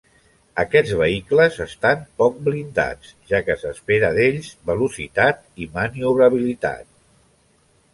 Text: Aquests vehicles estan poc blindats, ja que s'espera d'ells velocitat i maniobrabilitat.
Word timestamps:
Aquests 0.61 0.93
vehicles 1.01 1.59
estan 1.65 2.01
poc 2.23 2.41
blindats, 2.49 3.13
ja 3.35 3.43
que 3.51 3.59
s'espera 3.67 4.13
d'ells 4.19 4.53
velocitat 4.75 5.49
i 5.67 5.73
maniobrabilitat. 5.81 6.95